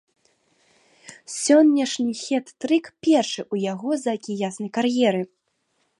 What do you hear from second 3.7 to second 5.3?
ягонай заакіянскай кар'еры.